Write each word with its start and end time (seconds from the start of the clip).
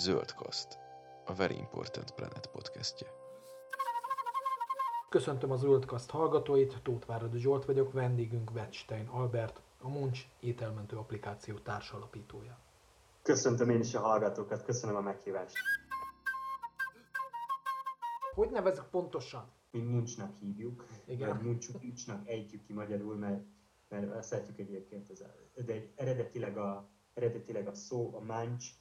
Zöldkaszt, 0.00 0.78
a 1.24 1.34
Very 1.34 1.56
Important 1.56 2.10
Planet 2.10 2.46
podcastje. 2.46 3.08
Köszöntöm 5.08 5.50
az 5.50 5.60
Zöldkaszt 5.60 6.10
hallgatóit, 6.10 6.82
Tóth 6.82 7.06
Váradi 7.06 7.38
Zsolt 7.38 7.64
vagyok, 7.64 7.92
vendégünk 7.92 8.50
Wettstein 8.50 9.06
Albert, 9.06 9.60
a 9.80 9.88
Munch 9.88 10.20
ételmentő 10.40 10.96
applikáció 10.96 11.58
társalapítója. 11.58 12.58
Köszöntöm 13.22 13.70
én 13.70 13.80
is 13.80 13.94
a 13.94 14.00
hallgatókat, 14.00 14.64
köszönöm 14.64 14.96
a 14.96 15.00
meghívást. 15.00 15.54
Hogy 18.34 18.50
nevezek 18.50 18.88
pontosan? 18.90 19.52
Mi 19.70 19.80
Munchnak 19.80 20.36
hívjuk, 20.36 20.86
Igen. 21.06 21.28
vagy 21.28 21.42
Munchuk, 21.46 21.82
Munchnak 21.82 22.28
ejtjük 22.28 22.62
ki 22.62 22.72
magyarul, 22.72 23.14
mert, 23.14 23.42
mert 23.88 24.22
szeretjük 24.22 24.58
egyébként, 24.58 25.10
ez, 25.10 25.22
de 25.64 25.92
eredetileg, 25.94 26.56
a, 26.56 26.88
eredetileg 27.14 27.66
a 27.66 27.74
szó, 27.74 28.14
a 28.14 28.20
munch, 28.20 28.79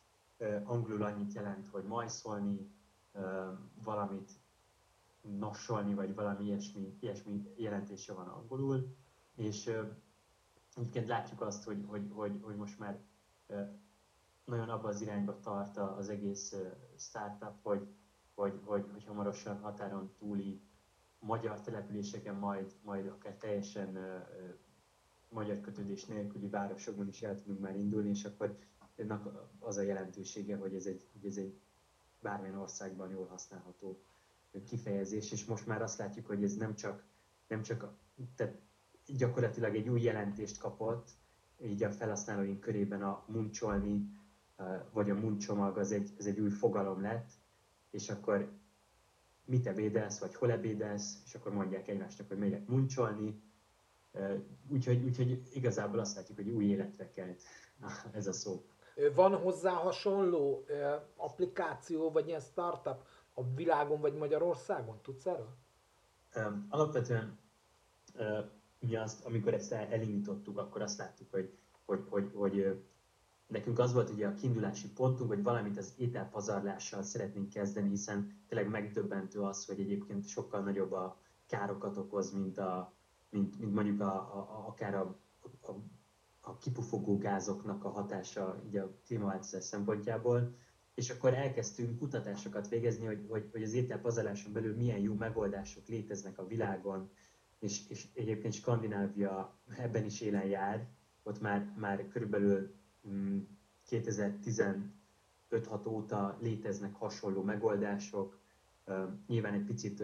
angolul 0.64 1.04
annyit 1.04 1.34
jelent, 1.34 1.68
hogy 1.68 1.84
majszolni, 1.84 2.72
valamit 3.84 4.32
nossolni, 5.22 5.94
vagy 5.94 6.16
valami 6.16 6.46
ilyesmi, 6.46 6.98
ilyesmi 7.00 7.54
jelentése 7.56 8.14
van 8.14 8.28
angolul, 8.28 8.96
és 9.36 9.72
egyébként 10.76 11.08
látjuk 11.08 11.42
azt, 11.42 11.64
hogy, 11.64 11.86
hogy, 11.88 12.12
hogy, 12.14 12.40
hogy 12.42 12.56
most 12.56 12.80
már 12.80 13.00
nagyon 14.46 14.70
abba 14.70 14.88
az 14.88 15.02
irányba 15.02 15.40
tart 15.40 15.78
az 15.78 16.10
egész 16.10 16.56
startup, 16.98 17.62
hogy, 17.62 17.88
hogy, 18.34 18.60
hogy, 18.66 18.90
hogy 18.92 19.06
hamarosan 19.06 19.60
határon 19.60 20.12
túli 20.18 20.62
magyar 21.20 21.62
településeken, 21.62 22.36
majd, 22.36 22.76
majd 22.82 23.08
akár 23.08 23.34
teljesen 23.34 24.24
magyar 25.30 25.60
kötődés 25.60 26.06
nélküli 26.06 26.48
városokban 26.48 27.08
is 27.08 27.22
el 27.22 27.36
tudunk 27.36 27.60
már 27.60 27.76
indulni, 27.76 28.10
és 28.10 28.26
akkor 28.26 28.58
ennek 29.00 29.22
az 29.60 29.78
a 29.78 29.82
jelentősége, 29.82 30.58
hogy 30.58 30.76
ez 30.76 30.86
egy, 30.86 31.08
hogy 31.14 31.30
ez 31.30 31.38
egy 31.38 31.60
bármilyen 32.22 32.58
országban 32.58 33.10
jól 33.10 33.26
használható 33.26 34.00
kifejezés, 34.66 35.32
és 35.32 35.46
most 35.46 35.68
már 35.68 35.82
azt 35.82 35.98
látjuk, 35.98 36.26
hogy 36.26 36.44
ez 36.44 36.56
nem 36.56 36.76
csak, 36.76 37.04
nem 37.48 37.62
csak 37.62 37.94
tehát 38.36 38.60
gyakorlatilag 39.06 39.76
egy 39.76 39.90
új 39.90 40.02
jelentést 40.02 40.58
kapott, 40.58 41.10
így 41.62 41.84
a 41.84 41.92
felhasználóink 41.92 42.60
körében 42.60 43.04
a 43.04 43.24
muncsolni, 43.28 44.20
vagy 44.92 45.10
a 45.10 45.16
muncsomag 45.16 45.78
az 45.78 45.92
egy, 45.92 46.14
az 46.18 46.26
egy 46.26 46.40
új 46.40 46.50
fogalom 46.50 47.02
lett, 47.02 47.32
és 47.92 48.10
akkor 48.10 48.52
mit 49.46 49.68
ebédelsz, 49.68 50.20
vagy 50.20 50.36
hol 50.36 50.52
ebédelsz, 50.52 51.22
és 51.26 51.36
akkor 51.36 51.54
mondják 51.54 51.88
egymásnak, 51.88 52.28
hogy 52.28 52.38
megyek 52.38 52.68
muncsolni. 52.68 53.42
Úgyhogy, 54.68 55.04
úgyhogy 55.04 55.42
igazából 55.54 56.00
azt 56.00 56.16
látjuk, 56.16 56.38
hogy 56.38 56.50
új 56.50 56.66
életre 56.66 57.10
kelt 57.10 57.42
ez 58.12 58.28
a 58.28 58.34
szó. 58.34 58.66
Van 59.16 59.36
hozzá 59.36 59.72
hasonló 59.72 60.66
applikáció, 61.16 62.12
vagy 62.12 62.28
ilyen 62.28 62.40
startup 62.40 63.06
a 63.34 63.44
világon, 63.56 64.02
vagy 64.02 64.14
Magyarországon? 64.14 65.00
Tudsz 65.02 65.26
erről? 65.26 65.58
Alapvetően 66.70 67.40
mi 68.80 68.96
azt, 68.96 69.26
amikor 69.26 69.54
ezt 69.54 69.72
elindítottuk, 69.72 70.58
akkor 70.58 70.82
azt 70.82 70.98
láttuk, 70.98 71.32
hogy, 71.32 71.58
hogy, 71.86 72.06
hogy, 72.10 72.32
hogy 72.34 72.84
nekünk 73.48 73.80
az 73.80 73.94
volt 73.94 74.10
ugye 74.10 74.28
a 74.28 74.34
kiindulási 74.34 74.92
pontunk, 74.92 75.30
hogy 75.30 75.44
valamit 75.44 75.78
az 75.78 75.94
ételpazarlással 75.98 77.02
szeretnénk 77.02 77.50
kezdeni, 77.50 77.90
hiszen 77.90 78.44
tényleg 78.48 78.70
megdöbbentő 78.70 79.42
az, 79.42 79.66
hogy 79.66 79.80
egyébként 79.80 80.28
sokkal 80.28 80.62
nagyobb 80.62 80.92
a 80.92 81.18
károkat 81.48 81.98
okoz, 81.98 82.32
mint, 82.32 82.58
a, 82.58 82.94
mint, 83.30 83.60
mint 83.60 83.74
mondjuk 83.74 84.02
a, 84.02 84.14
a, 84.14 84.38
a, 84.38 84.68
akár 84.68 84.96
a, 84.96 85.16
a, 85.62 85.72
a 86.42 86.58
kipufogó 86.58 87.18
gázoknak 87.18 87.84
a 87.84 87.90
hatása 87.90 88.62
így 88.66 88.78
a 88.78 88.92
klímaváltozás 89.06 89.64
szempontjából. 89.64 90.56
És 90.94 91.10
akkor 91.10 91.34
elkezdtünk 91.34 91.98
kutatásokat 91.98 92.68
végezni, 92.68 93.06
hogy, 93.06 93.26
hogy, 93.30 93.50
hogy 93.52 93.64
az 93.64 93.74
ételpazarláson 93.74 94.54
belül 94.54 94.76
milyen 94.76 95.00
jó 95.00 95.14
megoldások 95.14 95.88
léteznek 95.88 96.40
a 96.40 96.48
világon, 96.48 97.10
és, 97.60 97.90
és 97.90 98.08
egyébként 98.14 98.54
Skandinávia 98.54 99.60
ebben 99.78 100.06
is 100.06 100.22
élen 100.22 100.46
jár, 100.46 100.88
ott 101.24 101.42
már, 101.42 101.74
már 101.78 102.08
körülbelül 102.08 102.76
2015-6 103.90 104.84
óta 105.88 106.38
léteznek 106.42 106.96
hasonló 106.96 107.42
megoldások, 107.42 108.40
nyilván 109.28 109.54
egy 109.54 109.66
picit 109.66 110.04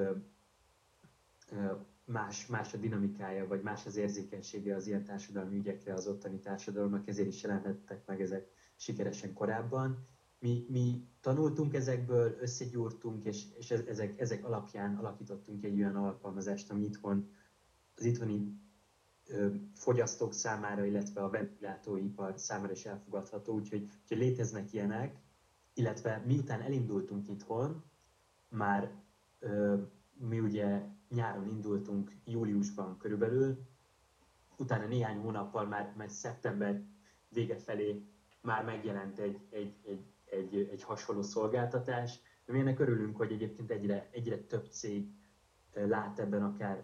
más, 2.05 2.47
más 2.47 2.73
a 2.73 2.77
dinamikája, 2.77 3.47
vagy 3.47 3.61
más 3.61 3.85
az 3.85 3.95
érzékenysége 3.95 4.75
az 4.75 4.87
ilyen 4.87 5.03
társadalmi 5.03 5.57
ügyekre 5.57 5.93
az 5.93 6.07
ottani 6.07 6.39
társadalomnak, 6.39 7.07
ezért 7.07 7.27
is 7.27 7.43
jelenhettek 7.43 8.05
meg 8.05 8.21
ezek 8.21 8.47
sikeresen 8.75 9.33
korábban. 9.33 10.07
Mi, 10.39 10.65
mi 10.69 11.07
tanultunk 11.21 11.73
ezekből, 11.73 12.37
összegyúrtunk, 12.39 13.25
és, 13.25 13.45
és 13.57 13.71
ezek, 13.71 14.19
ezek 14.19 14.45
alapján 14.45 14.95
alakítottunk 14.95 15.63
egy 15.63 15.79
olyan 15.79 15.95
alkalmazást, 15.95 16.71
ami 16.71 16.83
itthon 16.83 17.29
az 17.95 18.03
itthoni 18.03 18.63
fogyasztók 19.73 20.33
számára, 20.33 20.85
illetve 20.85 21.23
a 21.23 21.29
ventilátóipar 21.29 22.33
számára 22.37 22.71
is 22.71 22.85
elfogadható, 22.85 23.53
úgyhogy, 23.53 23.89
úgyhogy 24.01 24.17
léteznek 24.17 24.73
ilyenek, 24.73 25.19
illetve 25.73 26.23
miután 26.25 26.61
elindultunk 26.61 27.27
itthon, 27.27 27.83
már 28.49 28.91
ö, 29.39 29.81
mi 30.17 30.39
ugye 30.39 30.81
nyáron 31.09 31.47
indultunk 31.47 32.11
júliusban 32.25 32.97
körülbelül, 32.97 33.57
utána 34.57 34.85
néhány 34.85 35.17
hónappal 35.17 35.65
már, 35.65 35.93
már 35.97 36.09
szeptember 36.09 36.83
vége 37.29 37.57
felé 37.57 38.05
már 38.41 38.63
megjelent 38.63 39.19
egy, 39.19 39.39
egy, 39.49 39.75
egy, 39.85 40.05
egy, 40.25 40.69
egy 40.71 40.83
hasonló 40.83 41.21
szolgáltatás. 41.21 42.19
Mi 42.45 42.59
ennek 42.59 42.79
örülünk, 42.79 43.17
hogy 43.17 43.31
egyébként 43.31 43.71
egyre, 43.71 44.09
egyre 44.11 44.37
több 44.37 44.65
cég 44.69 45.07
lát 45.73 46.19
ebben 46.19 46.43
akár 46.43 46.83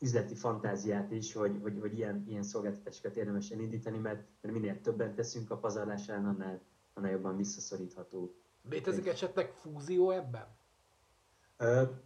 üzleti 0.00 0.34
fantáziát 0.34 1.10
is, 1.10 1.32
hogy, 1.32 1.58
hogy, 1.62 1.78
hogy 1.80 1.98
ilyen, 1.98 2.24
ilyen 2.28 2.42
szolgáltatásokat 2.42 3.16
érdemes 3.16 3.50
elindítani, 3.50 3.98
mert, 3.98 4.28
mert 4.40 4.54
minél 4.54 4.80
többen 4.80 5.14
teszünk 5.14 5.50
a 5.50 5.56
pazarlásán, 5.56 6.26
annál, 6.26 6.60
annál 6.94 7.10
jobban 7.10 7.36
visszaszorítható. 7.36 8.34
Létezik 8.68 9.06
esetleg 9.06 9.52
fúzió 9.52 10.10
ebben? 10.10 10.46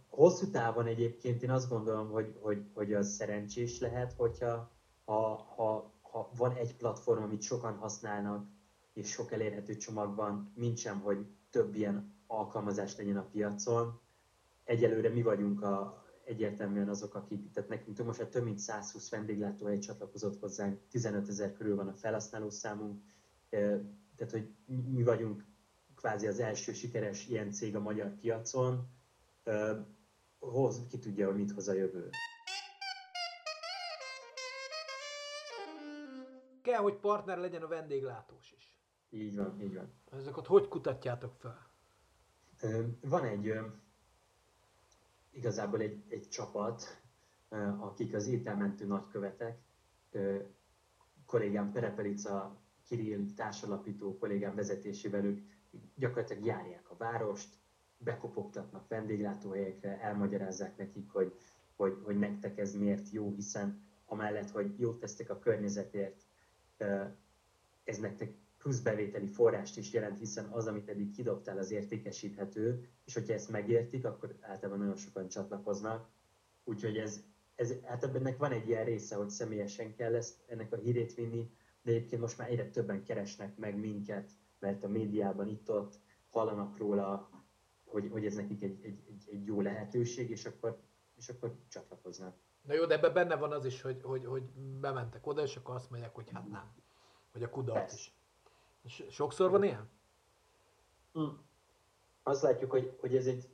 Hosszú 0.09 0.49
távon 0.49 0.85
egyébként 0.85 1.43
én 1.43 1.51
azt 1.51 1.69
gondolom, 1.69 2.09
hogy, 2.09 2.37
hogy, 2.41 2.65
hogy 2.73 2.93
az 2.93 3.13
szerencsés 3.13 3.79
lehet, 3.79 4.13
hogyha 4.13 4.71
ha, 5.05 5.35
ha, 5.55 5.93
ha 6.01 6.29
van 6.37 6.55
egy 6.55 6.75
platform, 6.75 7.23
amit 7.23 7.41
sokan 7.41 7.75
használnak, 7.75 8.47
és 8.93 9.09
sok 9.09 9.31
elérhető 9.31 9.75
csomag 9.75 10.15
van, 10.15 10.53
sem, 10.75 10.99
hogy 10.99 11.25
több 11.49 11.75
ilyen 11.75 12.13
alkalmazás 12.27 12.97
legyen 12.97 13.17
a 13.17 13.27
piacon. 13.31 13.99
Egyelőre 14.63 15.09
mi 15.09 15.21
vagyunk 15.21 15.61
a, 15.61 16.05
egyértelműen 16.25 16.89
azok, 16.89 17.15
akik, 17.15 17.51
tehát 17.51 17.69
nekünk 17.69 18.05
most 18.05 18.19
már 18.19 18.29
több 18.29 18.43
mint 18.43 18.59
120 18.59 19.09
vendéglátóhely 19.09 19.77
csatlakozott 19.77 20.39
hozzánk, 20.39 20.79
15 20.89 21.27
ezer 21.27 21.53
körül 21.53 21.75
van 21.75 21.87
a 21.87 21.93
felhasználó 21.93 22.49
számunk, 22.49 23.03
tehát 24.15 24.31
hogy 24.31 24.49
mi 24.91 25.03
vagyunk 25.03 25.45
kvázi 25.95 26.27
az 26.27 26.39
első 26.39 26.73
sikeres 26.73 27.27
ilyen 27.27 27.51
cég 27.51 27.75
a 27.75 27.79
magyar 27.79 28.15
piacon, 28.15 28.94
hoz, 30.39 30.85
ki 30.89 30.99
tudja, 30.99 31.25
hogy 31.25 31.35
mit 31.35 31.51
hoz 31.51 31.67
a 31.67 31.73
jövő. 31.73 32.09
Kell, 36.61 36.81
hogy 36.81 36.95
partner 36.95 37.37
legyen 37.37 37.61
a 37.61 37.67
vendéglátós 37.67 38.53
is. 38.57 38.79
Így 39.09 39.35
van, 39.35 39.61
így 39.61 39.75
van. 39.75 39.93
Ezeket 40.11 40.45
hogy 40.45 40.67
kutatjátok 40.67 41.33
fel? 41.35 41.69
Van 43.01 43.23
egy 43.23 43.53
igazából 45.31 45.79
egy, 45.79 46.03
egy 46.09 46.29
csapat, 46.29 47.01
akik 47.79 48.13
az 48.13 48.27
ételmentő 48.27 48.85
nagykövetek, 48.85 49.59
kollégám 51.25 51.71
Perepelica, 51.71 52.57
Kirill 52.83 53.33
társalapító 53.35 54.17
kollégám 54.17 54.55
vezetésével 54.55 55.25
ők 55.25 55.39
gyakorlatilag 55.95 56.45
járják 56.45 56.89
a 56.89 56.97
várost, 56.97 57.57
bekopogtatnak 57.97 58.87
vendéglátóhelyekre, 58.87 59.99
elmagyarázzák 60.01 60.77
nekik, 60.77 61.09
hogy, 61.11 61.33
hogy, 61.75 61.97
hogy 62.03 62.19
nektek 62.19 62.57
ez 62.57 62.75
miért 62.75 63.11
jó, 63.11 63.31
hiszen 63.31 63.83
amellett, 64.05 64.49
hogy 64.49 64.79
jót 64.79 64.99
tesztek 64.99 65.29
a 65.29 65.39
környezetért, 65.39 66.25
ez 67.83 67.97
nektek 67.97 68.33
plusz 68.57 68.79
bevételi 68.79 69.27
forrást 69.27 69.77
is 69.77 69.93
jelent, 69.93 70.17
hiszen 70.17 70.45
az, 70.45 70.67
amit 70.67 70.89
eddig 70.89 71.11
kidobtál, 71.11 71.57
az 71.57 71.71
értékesíthető, 71.71 72.87
és 73.05 73.13
hogyha 73.13 73.33
ezt 73.33 73.49
megértik, 73.51 74.05
akkor 74.05 74.35
általában 74.41 74.79
nagyon 74.79 74.95
sokan 74.95 75.27
csatlakoznak. 75.27 76.09
Úgyhogy 76.63 76.97
ez, 76.97 77.23
ez, 77.55 77.73
hát 77.83 78.03
ennek 78.03 78.37
van 78.37 78.51
egy 78.51 78.67
ilyen 78.67 78.85
része, 78.85 79.15
hogy 79.15 79.29
személyesen 79.29 79.95
kell 79.95 80.15
ezt, 80.15 80.43
ennek 80.47 80.73
a 80.73 80.77
hírét 80.77 81.13
vinni, 81.13 81.51
de 81.81 81.91
egyébként 81.91 82.21
most 82.21 82.37
már 82.37 82.49
egyre 82.49 82.69
többen 82.69 83.03
keresnek 83.03 83.57
meg 83.57 83.79
minket, 83.79 84.29
mert 84.59 84.83
a 84.83 84.87
médiában 84.87 85.47
itt-ott 85.47 85.99
hallanak 86.29 86.77
róla, 86.77 87.29
hogy, 87.95 88.09
hogy 88.11 88.25
ez 88.25 88.35
nekik 88.35 88.63
egy, 88.63 88.79
egy, 88.83 88.99
egy, 89.07 89.29
egy 89.31 89.45
jó 89.45 89.61
lehetőség, 89.61 90.29
és 90.29 90.45
akkor, 90.45 90.79
és 91.15 91.29
akkor 91.29 91.55
csatlakoznak. 91.67 92.35
Na 92.61 92.73
jó, 92.73 92.85
de 92.85 92.95
ebben 92.95 93.13
benne 93.13 93.35
van 93.35 93.51
az 93.51 93.65
is, 93.65 93.81
hogy, 93.81 94.01
hogy, 94.03 94.25
hogy 94.25 94.43
bementek 94.79 95.27
oda, 95.27 95.41
és 95.41 95.55
akkor 95.55 95.75
azt 95.75 95.89
mondják, 95.89 96.15
hogy 96.15 96.29
hát 96.33 96.49
nem. 96.49 96.71
Vagy 97.33 97.43
a 97.43 97.49
kudarc 97.49 97.93
is. 98.83 99.03
Sokszor 99.09 99.49
van 99.49 99.63
ilyen? 99.63 99.89
Hm. 101.13 101.23
Azt 102.23 102.41
látjuk, 102.41 102.71
hogy, 102.71 102.97
hogy 102.99 103.15
ez 103.15 103.25
egy, 103.25 103.49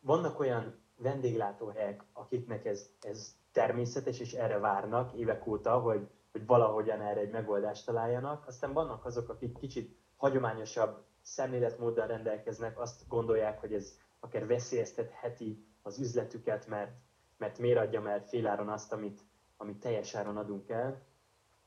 vannak 0.00 0.38
olyan 0.38 0.78
vendéglátóhelyek, 0.96 2.04
akiknek 2.12 2.64
ez, 2.64 2.90
ez 3.00 3.36
természetes, 3.52 4.20
és 4.20 4.32
erre 4.32 4.58
várnak 4.58 5.12
évek 5.12 5.46
óta, 5.46 5.78
hogy, 5.78 6.08
hogy 6.36 6.46
valahogyan 6.46 7.00
erre 7.00 7.20
egy 7.20 7.30
megoldást 7.30 7.86
találjanak. 7.86 8.46
Aztán 8.46 8.72
vannak 8.72 9.04
azok, 9.04 9.28
akik 9.28 9.58
kicsit 9.58 9.98
hagyományosabb 10.16 11.04
szemléletmóddal 11.22 12.06
rendelkeznek, 12.06 12.80
azt 12.80 13.08
gondolják, 13.08 13.60
hogy 13.60 13.74
ez 13.74 13.98
akár 14.20 14.46
veszélyeztetheti 14.46 15.66
az 15.82 15.98
üzletüket, 15.98 16.66
mert, 16.66 16.92
mert 17.36 17.58
miért 17.58 17.78
adjam 17.78 18.06
el 18.06 18.20
féláron 18.20 18.68
azt, 18.68 18.92
amit, 18.92 19.20
amit 19.56 19.80
teljes 19.80 20.14
áron 20.14 20.36
adunk 20.36 20.68
el. 20.68 21.02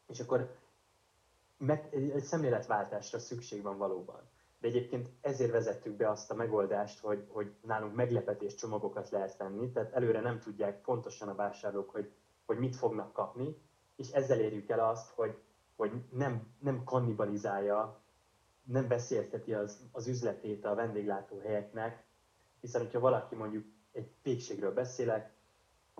És 0.07 0.19
akkor 0.19 0.55
meg, 1.57 1.87
egy 1.91 2.23
szemléletváltásra 2.23 3.19
szükség 3.19 3.61
van 3.61 3.77
valóban. 3.77 4.29
De 4.59 4.67
egyébként 4.67 5.09
ezért 5.21 5.51
vezettük 5.51 5.95
be 5.95 6.09
azt 6.09 6.31
a 6.31 6.35
megoldást, 6.35 6.99
hogy, 6.99 7.27
hogy 7.29 7.53
nálunk 7.61 7.95
meglepetés 7.95 8.55
csomagokat 8.55 9.09
lehet 9.09 9.37
venni, 9.37 9.71
tehát 9.71 9.93
előre 9.93 10.19
nem 10.19 10.39
tudják 10.39 10.81
pontosan 10.81 11.29
a 11.29 11.35
vásárlók, 11.35 11.89
hogy, 11.89 12.11
hogy 12.45 12.57
mit 12.57 12.75
fognak 12.75 13.13
kapni, 13.13 13.55
és 13.99 14.11
ezzel 14.11 14.39
érjük 14.39 14.69
el 14.69 14.89
azt, 14.89 15.09
hogy, 15.09 15.37
hogy 15.75 15.91
nem, 16.11 16.47
nem 16.59 16.83
kannibalizálja, 16.83 18.01
nem 18.63 18.87
beszélteti 18.87 19.53
az, 19.53 19.89
az 19.91 20.07
üzletét 20.07 20.65
a 20.65 20.75
vendéglátóhelyeknek, 20.75 22.05
hiszen 22.61 22.81
hogyha 22.81 22.99
valaki 22.99 23.35
mondjuk 23.35 23.65
egy 23.91 24.11
pékségről 24.21 24.73
beszélek, 24.73 25.33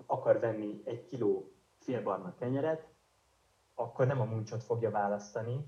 akar 0.06 0.38
venni 0.38 0.82
egy 0.84 1.04
kiló 1.04 1.52
félbarna 1.78 2.34
kenyeret, 2.34 2.88
akkor 3.74 4.06
nem 4.06 4.20
a 4.20 4.24
muncsot 4.24 4.62
fogja 4.62 4.90
választani, 4.90 5.66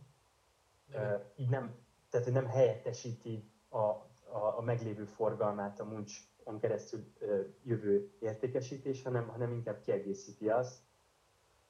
uh, 0.88 1.20
így 1.36 1.48
nem, 1.48 1.74
tehát 2.10 2.32
nem 2.32 2.46
helyettesíti 2.46 3.50
a, 3.68 3.78
a, 3.78 4.54
a 4.56 4.60
meglévő 4.60 5.04
forgalmát 5.04 5.80
a 5.80 5.84
muncson 5.84 6.58
keresztül 6.60 7.12
jövő 7.62 8.12
értékesítés, 8.18 9.02
hanem, 9.02 9.28
hanem 9.28 9.52
inkább 9.52 9.80
kiegészíti 9.80 10.48
azt, 10.48 10.90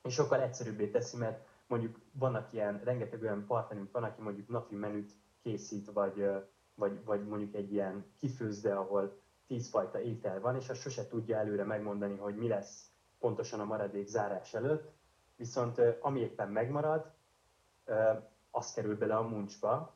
és 0.02 0.14
sokkal 0.14 0.40
egyszerűbbé 0.40 0.90
teszi, 0.90 1.16
mert 1.16 1.46
mondjuk 1.66 1.98
vannak 2.12 2.52
ilyen, 2.52 2.80
rengeteg 2.84 3.22
olyan 3.22 3.46
partnerünk 3.46 3.92
van, 3.92 4.04
aki 4.04 4.22
mondjuk 4.22 4.48
napi 4.48 4.74
menüt 4.74 5.12
készít, 5.42 5.90
vagy, 5.92 6.26
vagy, 6.74 7.04
vagy 7.04 7.26
mondjuk 7.26 7.54
egy 7.54 7.72
ilyen 7.72 8.04
kifőzde, 8.18 8.74
ahol 8.74 9.20
tíz 9.46 9.68
fajta 9.68 10.00
étel 10.00 10.40
van, 10.40 10.56
és 10.56 10.68
azt 10.68 10.80
sose 10.80 11.06
tudja 11.06 11.36
előre 11.36 11.64
megmondani, 11.64 12.16
hogy 12.16 12.36
mi 12.36 12.48
lesz 12.48 12.90
pontosan 13.18 13.60
a 13.60 13.64
maradék 13.64 14.06
zárás 14.06 14.54
előtt, 14.54 14.92
viszont 15.36 15.78
ami 16.00 16.20
éppen 16.20 16.48
megmarad, 16.48 17.12
az 18.50 18.72
kerül 18.72 18.96
bele 18.96 19.16
a 19.16 19.22
muncsba, 19.22 19.94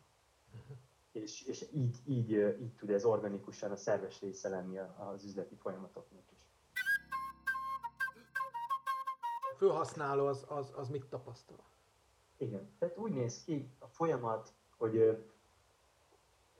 és, 1.12 1.42
és 1.42 1.66
így, 1.72 1.96
így, 2.04 2.30
így 2.60 2.74
tud 2.76 2.90
ez 2.90 3.04
organikusan 3.04 3.70
a 3.70 3.76
szerves 3.76 4.20
része 4.20 4.48
lenni 4.48 4.78
az 4.78 5.24
üzleti 5.24 5.54
folyamatoknak 5.54 6.35
főhasználó 9.56 10.26
az, 10.26 10.44
az, 10.48 10.72
az 10.76 10.88
mit 10.88 11.04
tapasztal? 11.04 11.64
Igen, 12.36 12.70
tehát 12.78 12.96
úgy 12.98 13.12
néz 13.12 13.44
ki 13.44 13.70
a 13.78 13.86
folyamat, 13.86 14.52
hogy 14.76 15.24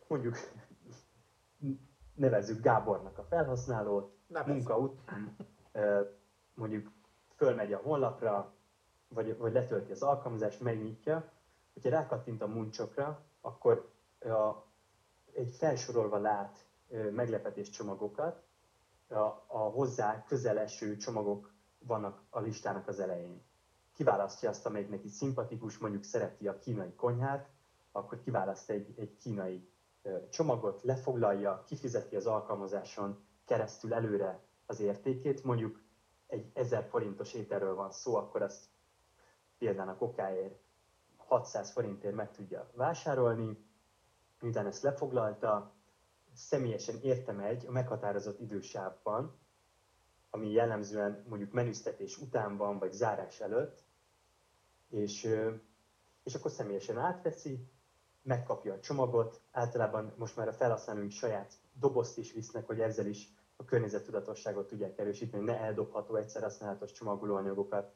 mondjuk 0.09 0.37
nevezzük 2.15 2.63
Gábornak 2.63 3.19
a 3.19 3.25
felhasználót, 3.25 4.17
Nevezzük. 4.27 4.55
munka 4.55 4.79
után 4.79 5.37
mondjuk 6.55 6.93
fölmegy 7.37 7.73
a 7.73 7.79
honlapra, 7.79 8.55
vagy, 9.09 9.39
vagy 9.39 9.53
letölti 9.53 9.93
az 9.93 10.03
alkalmazást, 10.03 10.61
megnyitja, 10.61 11.33
hogyha 11.73 11.91
rákattint 11.91 12.43
a 12.43 12.47
muncsokra, 12.47 13.25
akkor 13.41 13.91
a, 14.21 14.65
egy 15.33 15.51
felsorolva 15.51 16.19
lát 16.19 16.67
meglepetés 17.11 17.71
csomagokat, 17.71 18.43
a, 19.09 19.45
a 19.47 19.59
hozzá 19.59 20.25
közel 20.25 20.59
eső 20.59 20.97
csomagok 20.97 21.56
vannak 21.87 22.23
a 22.31 22.41
listának 22.41 22.89
az 22.89 23.01
elején. 23.01 23.43
Kiválasztja 23.93 24.49
azt, 24.49 24.67
amelyik 24.67 24.89
neki 24.89 25.09
szimpatikus, 25.09 25.79
mondjuk 25.79 26.03
szereti 26.03 26.49
a 26.49 26.59
kínai 26.59 26.95
konyhát, 26.95 27.49
akkor 27.93 28.21
kiválaszt 28.21 28.71
egy, 28.71 28.95
egy 28.97 29.17
kínai 29.17 29.69
csomagot, 30.31 30.83
lefoglalja, 30.83 31.63
kifizeti 31.67 32.17
az 32.17 32.27
alkalmazáson 32.27 33.25
keresztül 33.45 33.95
előre 33.95 34.41
az 34.67 34.81
értékét, 34.81 35.45
mondjuk 35.45 35.81
egy 36.27 36.51
1000 36.55 36.85
forintos 36.85 37.35
ételről 37.35 37.75
van 37.75 37.91
szó, 37.91 38.15
akkor 38.15 38.43
azt 38.43 38.65
például 39.59 39.89
a 39.89 39.97
kokáért 39.97 40.59
600 41.17 41.71
forintért 41.71 42.15
meg 42.15 42.31
tudja 42.31 42.71
vásárolni, 42.75 43.65
miután 44.41 44.67
ezt 44.67 44.83
lefoglalta, 44.83 45.75
személyesen 46.35 46.99
értem 47.03 47.41
egy 47.41 47.67
a 47.67 47.71
meghatározott 47.71 48.41
idősávban, 48.41 49.39
ami 50.37 50.51
jellemzően 50.51 51.25
mondjuk 51.29 51.53
menüztetés 51.53 52.19
után 52.19 52.57
van, 52.57 52.79
vagy 52.79 52.93
zárás 52.93 53.41
előtt, 53.41 53.85
és, 54.91 55.29
és 56.23 56.35
akkor 56.35 56.51
személyesen 56.51 56.99
átveszi, 56.99 57.69
megkapja 58.23 58.73
a 58.73 58.81
csomagot, 58.81 59.41
általában 59.53 60.13
most 60.17 60.37
már 60.37 60.49
a 60.49 60.53
felhasználóink 60.53 61.11
saját 61.11 61.53
dobozt 61.73 62.19
is 62.19 62.33
visznek, 62.33 62.67
hogy 62.67 62.81
ezzel 62.81 63.07
is 63.07 63.35
a 63.57 63.65
környezettudatosságot 63.65 64.67
tudják 64.67 64.99
erősíteni, 64.99 65.45
ne 65.45 65.59
eldobható 65.59 66.17
egyszer 66.17 66.43
használatos 66.43 66.93
csomagolóanyagokat 66.93 67.95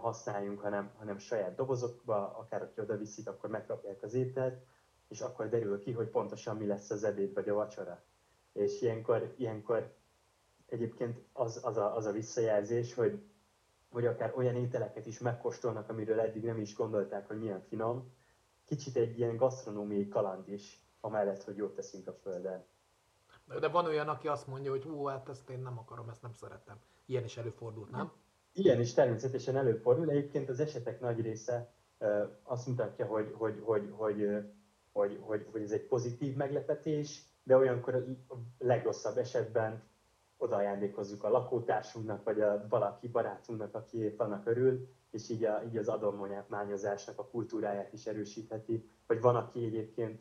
használjunk, 0.00 0.60
hanem, 0.60 0.90
hanem 0.98 1.18
saját 1.18 1.54
dobozokba, 1.54 2.36
akár 2.36 2.60
hogyha 2.60 2.82
oda 2.82 2.96
viszik, 2.96 3.28
akkor 3.28 3.50
megkapják 3.50 4.02
az 4.02 4.14
ételt, 4.14 4.64
és 5.08 5.20
akkor 5.20 5.48
derül 5.48 5.78
ki, 5.78 5.92
hogy 5.92 6.08
pontosan 6.08 6.56
mi 6.56 6.66
lesz 6.66 6.90
az 6.90 7.04
ebéd 7.04 7.34
vagy 7.34 7.48
a 7.48 7.54
vacsora. 7.54 8.02
És 8.52 8.82
ilyenkor, 8.82 9.34
ilyenkor 9.36 9.94
egyébként 10.72 11.20
az, 11.32 11.60
az, 11.62 11.76
a, 11.76 11.96
az 11.96 12.06
a 12.06 12.12
visszajelzés, 12.12 12.94
hogy, 12.94 13.22
hogy 13.88 14.06
akár 14.06 14.32
olyan 14.36 14.56
ételeket 14.56 15.06
is 15.06 15.18
megkóstolnak, 15.18 15.88
amiről 15.88 16.20
eddig 16.20 16.44
nem 16.44 16.58
is 16.58 16.74
gondolták, 16.74 17.26
hogy 17.26 17.38
milyen 17.38 17.60
finom. 17.60 18.12
Kicsit 18.64 18.96
egy 18.96 19.18
ilyen 19.18 19.36
gasztronómiai 19.36 20.08
kaland 20.08 20.48
is, 20.48 20.86
amellett, 21.00 21.42
hogy 21.42 21.56
jót 21.56 21.74
teszünk 21.74 22.06
a 22.06 22.12
földön. 22.12 22.64
De 23.60 23.68
van 23.68 23.86
olyan, 23.86 24.08
aki 24.08 24.28
azt 24.28 24.46
mondja, 24.46 24.70
hogy 24.70 24.82
hú, 24.84 25.04
hát 25.04 25.28
ezt 25.28 25.50
én 25.50 25.58
nem 25.58 25.78
akarom, 25.78 26.08
ezt 26.08 26.22
nem 26.22 26.32
szeretem. 26.32 26.80
Ilyen 27.06 27.24
is 27.24 27.36
előfordult, 27.36 27.90
nem? 27.90 28.12
Ilyen 28.52 28.80
is 28.80 28.92
természetesen 28.92 29.56
előfordul. 29.56 30.10
Egyébként 30.10 30.48
az 30.48 30.60
esetek 30.60 31.00
nagy 31.00 31.20
része 31.20 31.72
azt 32.42 32.66
mutatja, 32.66 33.06
hogy, 33.06 33.34
hogy, 33.36 33.60
hogy, 33.64 33.90
hogy, 33.96 34.44
hogy, 34.92 35.18
hogy, 35.20 35.46
hogy 35.50 35.62
ez 35.62 35.70
egy 35.70 35.86
pozitív 35.86 36.36
meglepetés, 36.36 37.22
de 37.42 37.56
olyankor 37.56 37.94
a 38.28 38.34
legrosszabb 38.58 39.16
esetben 39.16 39.82
oda 40.42 40.56
ajándékozzuk 40.56 41.24
a 41.24 41.30
lakótársunknak, 41.30 42.24
vagy 42.24 42.40
a 42.40 42.66
valaki 42.68 43.08
barátunknak, 43.08 43.74
aki 43.74 43.98
épp 43.98 44.20
annak 44.20 44.46
örül, 44.46 44.88
és 45.10 45.28
így, 45.28 45.44
a, 45.44 45.62
így 45.64 45.76
az 45.76 45.88
adományozásnak 45.88 47.18
a 47.18 47.26
kultúráját 47.26 47.92
is 47.92 48.06
erősítheti. 48.06 48.90
Vagy 49.06 49.20
van, 49.20 49.36
aki 49.36 49.64
egyébként 49.64 50.20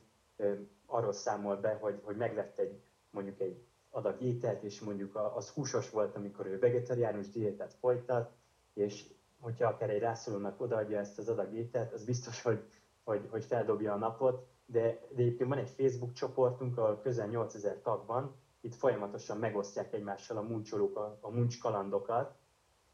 arról 0.86 1.13
számol 1.13 1.56
be, 1.56 1.78
hogy, 1.82 2.01
hogy 2.04 2.16
megvett 2.16 2.60
egy 2.60 2.82
mondjuk 3.10 3.40
egy 3.40 3.66
adag 3.90 4.22
ételt, 4.22 4.63
és 4.63 4.82
mondjuk 4.82 5.16
az 5.36 5.50
húsos 5.50 5.90
volt, 5.90 6.16
amikor 6.16 6.46
ő 6.46 6.60
vegetariánus 6.60 7.30
diétát 7.30 7.74
folytat, 7.74 8.32
és 8.74 9.06
hogyha 9.40 9.68
akár 9.68 9.90
egy 9.90 10.00
rászorulónak 10.00 10.62
odaadja 10.62 11.00
ezt 11.00 11.18
az 11.18 11.30
adag 11.30 11.54
ételt, 11.54 11.94
az 11.94 12.04
biztos, 12.04 12.42
hogy, 12.42 12.63
hogy, 13.04 13.28
hogy 13.30 13.44
feldobja 13.44 13.94
a 13.94 13.98
napot, 13.98 14.48
de, 14.66 14.82
de 14.82 15.22
egyébként 15.22 15.50
van 15.50 15.58
egy 15.58 15.70
Facebook 15.70 16.13
csoportunk, 16.13 16.78
ahol 16.78 17.00
közel 17.01 17.28
8000 17.28 17.82
tag 17.82 18.06
van, 18.06 18.36
itt 18.62 18.75
folyamatosan 18.75 19.38
megosztják 19.38 19.94
egymással 19.94 20.38
a 20.38 20.41
muncsolók, 20.41 20.98
a, 20.98 21.18
a 21.22 21.30
muncskalandokat, 21.30 22.36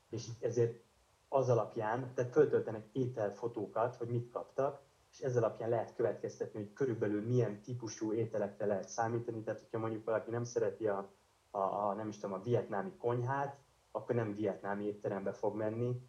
és 0.09 0.27
ezért 0.39 0.83
az 1.29 1.49
alapján, 1.49 2.11
tehát 2.13 2.31
föltöltenek 2.31 2.85
ételfotókat, 2.91 3.95
hogy 3.95 4.07
mit 4.07 4.31
kaptak, 4.31 4.81
és 5.11 5.19
ez 5.19 5.37
alapján 5.37 5.69
lehet 5.69 5.95
következtetni, 5.95 6.59
hogy 6.59 6.73
körülbelül 6.73 7.27
milyen 7.27 7.61
típusú 7.61 8.13
ételekre 8.13 8.65
lehet 8.65 8.89
számítani. 8.89 9.43
Tehát, 9.43 9.59
hogyha 9.59 9.79
mondjuk 9.79 10.05
valaki 10.05 10.29
nem 10.29 10.43
szereti 10.43 10.87
a, 10.87 11.11
a, 11.51 11.59
a 11.59 11.93
nem 11.93 12.07
is 12.07 12.17
tudom, 12.17 12.39
a 12.39 12.43
vietnámi 12.43 12.95
konyhát, 12.97 13.57
akkor 13.91 14.15
nem 14.15 14.33
vietnámi 14.33 14.85
étterembe 14.85 15.31
fog 15.31 15.55
menni. 15.55 16.01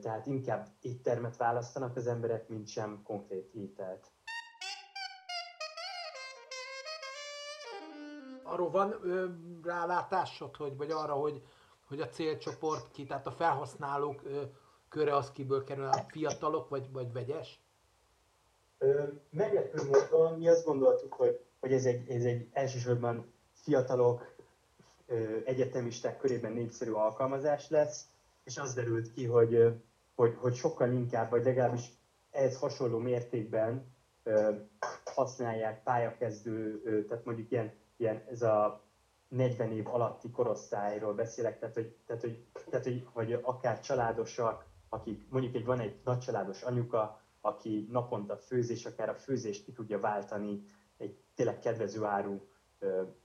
Tehát 0.00 0.26
inkább 0.26 0.66
éttermet 0.80 1.36
választanak 1.36 1.96
az 1.96 2.06
emberek, 2.06 2.48
mint 2.48 2.66
sem 2.66 3.02
konkrét 3.02 3.54
ételt. 3.54 4.10
Arról 8.48 8.70
van 8.70 8.96
ö, 9.02 9.26
rálátásod, 9.62 10.56
hogy, 10.56 10.76
vagy 10.76 10.90
arra, 10.90 11.12
hogy, 11.12 11.42
hogy 11.88 12.00
a 12.00 12.08
célcsoport 12.08 12.90
ki, 12.90 13.04
tehát 13.04 13.26
a 13.26 13.30
felhasználók 13.30 14.20
ö, 14.24 14.42
köre 14.88 15.16
az 15.16 15.32
kiből 15.32 15.64
kerül, 15.64 15.84
a 15.84 16.04
fiatalok 16.08 16.68
vagy, 16.68 16.92
vagy 16.92 17.12
vegyes? 17.12 17.60
meglepő 19.30 19.82
módon 19.84 20.38
mi 20.38 20.48
azt 20.48 20.64
gondoltuk, 20.64 21.12
hogy, 21.12 21.40
hogy 21.60 21.72
ez, 21.72 21.84
egy, 21.84 22.10
ez 22.10 22.24
egy 22.24 22.48
elsősorban 22.52 23.32
fiatalok, 23.52 24.36
egyetemisták 25.44 26.18
körében 26.18 26.52
népszerű 26.52 26.90
alkalmazás 26.90 27.68
lesz, 27.68 28.06
és 28.44 28.58
az 28.58 28.74
derült 28.74 29.12
ki, 29.12 29.24
hogy, 29.24 29.74
hogy, 30.14 30.36
hogy 30.38 30.54
sokkal 30.54 30.92
inkább, 30.92 31.30
vagy 31.30 31.44
legalábbis 31.44 31.92
ehhez 32.30 32.58
hasonló 32.58 32.98
mértékben 32.98 33.94
használják 35.04 35.82
pályakezdő, 35.82 36.80
tehát 37.08 37.24
mondjuk 37.24 37.50
ilyen, 37.50 37.72
ilyen 37.98 38.22
ez 38.28 38.42
a 38.42 38.82
40 39.28 39.72
év 39.72 39.86
alatti 39.86 40.30
korosztályról 40.30 41.14
beszélek, 41.14 41.58
tehát 41.58 41.74
hogy, 41.74 41.96
tehát, 42.06 42.22
hogy, 42.22 42.46
tehát, 42.70 42.84
hogy, 42.84 43.06
hogy 43.12 43.32
akár 43.32 43.80
családosak, 43.80 44.66
akik 44.88 45.30
mondjuk 45.30 45.54
egy, 45.54 45.64
van 45.64 45.80
egy 45.80 46.00
nagycsaládos 46.04 46.62
anyuka, 46.62 47.22
aki 47.40 47.88
naponta 47.90 48.36
főzés, 48.36 48.86
akár 48.86 49.08
a 49.08 49.14
főzést 49.14 49.64
ki 49.64 49.72
tudja 49.72 50.00
váltani 50.00 50.64
egy 50.96 51.18
tényleg 51.34 51.58
kedvező 51.58 52.04
áru 52.04 52.40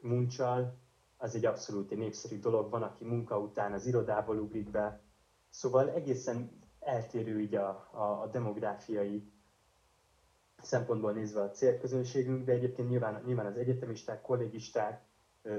muncsal, 0.01 0.77
az 1.17 1.35
egy 1.35 1.45
abszolút 1.45 1.91
egy 1.91 1.97
népszerű 1.97 2.39
dolog. 2.39 2.69
Van, 2.69 2.83
aki 2.83 3.03
munka 3.03 3.39
után 3.39 3.73
az 3.73 3.85
irodából 3.85 4.37
ugrik 4.37 4.69
be. 4.69 5.01
Szóval 5.49 5.89
egészen 5.89 6.61
eltérő 6.79 7.39
így 7.39 7.55
a, 7.55 7.89
a, 7.91 8.21
a 8.21 8.27
demográfiai 8.27 9.32
szempontból 10.63 11.11
nézve 11.11 11.41
a 11.41 11.49
célközönségünk, 11.49 12.45
de 12.45 12.51
egyébként 12.51 12.89
nyilván, 12.89 13.21
nyilván 13.25 13.45
az 13.45 13.57
egyetemisták, 13.57 14.21
kollégisták 14.21 15.01